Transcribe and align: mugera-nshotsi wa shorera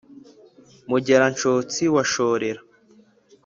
mugera-nshotsi 0.89 1.83
wa 1.95 2.03
shorera 2.11 2.61